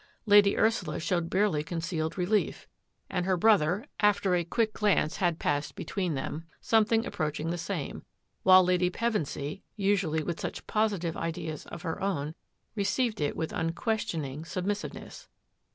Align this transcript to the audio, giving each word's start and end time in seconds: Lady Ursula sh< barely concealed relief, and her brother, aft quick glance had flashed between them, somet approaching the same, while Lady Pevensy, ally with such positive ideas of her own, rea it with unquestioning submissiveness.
Lady 0.25 0.57
Ursula 0.57 0.99
sh< 0.99 1.13
barely 1.25 1.63
concealed 1.63 2.17
relief, 2.17 2.65
and 3.07 3.27
her 3.27 3.37
brother, 3.37 3.85
aft 3.99 4.25
quick 4.49 4.73
glance 4.73 5.17
had 5.17 5.39
flashed 5.39 5.75
between 5.75 6.15
them, 6.15 6.43
somet 6.59 7.05
approaching 7.05 7.51
the 7.51 7.57
same, 7.59 8.01
while 8.41 8.63
Lady 8.63 8.89
Pevensy, 8.89 9.61
ally 9.79 10.23
with 10.23 10.39
such 10.39 10.65
positive 10.65 11.15
ideas 11.15 11.67
of 11.67 11.83
her 11.83 12.01
own, 12.01 12.33
rea 12.75 13.13
it 13.19 13.37
with 13.37 13.53
unquestioning 13.53 14.43
submissiveness. 14.43 15.27